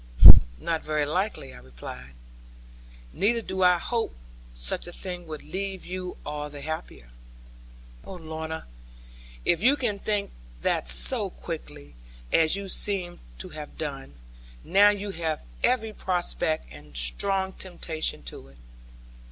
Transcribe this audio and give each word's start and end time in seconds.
'Not 0.57 0.81
very 0.81 1.05
likely,' 1.05 1.53
I 1.53 1.59
replied; 1.59 2.15
'neither 3.13 3.43
do 3.43 3.61
I 3.61 3.77
hope 3.77 4.15
such 4.55 4.87
a 4.87 4.91
thing 4.91 5.27
would 5.27 5.43
leave 5.43 5.85
you 5.85 6.17
all 6.25 6.49
the 6.49 6.61
happier. 6.61 7.05
Oh, 8.03 8.15
Lorna, 8.15 8.65
if 9.45 9.61
you 9.61 9.75
can 9.75 9.99
think 9.99 10.31
that 10.61 10.89
so 10.89 11.29
quickly 11.29 11.93
as 12.33 12.55
you 12.55 12.67
seem 12.67 13.19
to 13.37 13.49
have 13.49 13.77
done, 13.77 14.15
now 14.63 14.89
you 14.89 15.11
have 15.11 15.43
every 15.63 15.93
prospect 15.93 16.73
and 16.73 16.97
strong 16.97 17.53
temptation 17.53 18.23
to 18.23 18.47
it. 18.47 18.57